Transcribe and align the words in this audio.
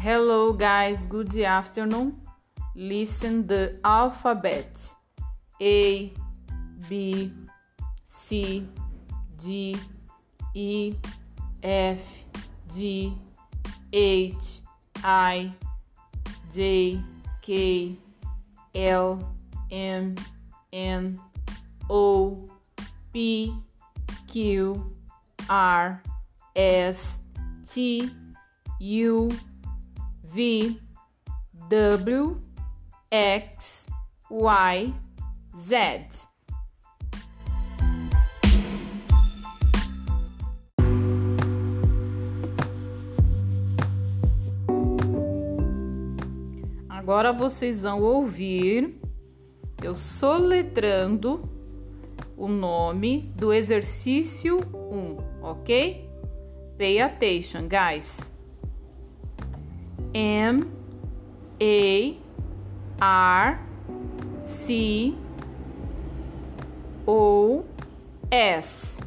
Hello, 0.00 0.52
guys. 0.52 1.06
Good 1.06 1.34
afternoon. 1.40 2.20
Listen 2.76 3.48
the 3.48 3.80
alphabet 3.84 4.94
A, 5.60 6.12
B, 6.88 7.32
C, 8.06 8.68
D, 9.42 9.76
E, 10.54 10.94
F, 11.64 11.98
G, 12.72 13.12
H, 13.92 14.60
I, 15.02 15.52
J, 16.52 17.02
K, 17.42 17.96
L, 18.76 19.34
M, 19.72 20.14
N, 20.72 21.20
O, 21.90 22.48
P, 23.12 23.52
Q, 24.28 24.94
R, 25.50 26.00
S, 26.54 27.18
T, 27.66 28.08
U, 28.78 29.28
V, 30.30 30.78
W, 31.70 32.36
X, 33.10 33.86
Y, 34.30 34.94
Z. 35.58 36.28
Agora 46.90 47.32
vocês 47.32 47.82
vão 47.84 48.02
ouvir 48.02 49.00
eu 49.82 49.94
soletrando 49.94 51.40
o 52.36 52.46
nome 52.48 53.32
do 53.34 53.50
exercício 53.50 54.60
1, 54.74 55.42
ok? 55.42 56.06
Pay 56.76 57.00
attention, 57.00 57.66
guys. 57.66 58.37
M 60.14 60.72
A 61.60 62.18
R 63.00 63.60
C 64.46 65.16
O 67.06 67.64
S 68.30 69.00